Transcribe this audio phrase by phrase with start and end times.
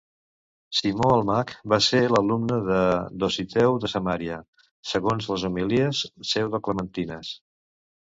[0.77, 2.81] Simó el Mag va ser l'alumne de
[3.25, 4.41] Dositeu de Samaria,
[4.95, 7.37] segons les Homilies Pseudoclementines.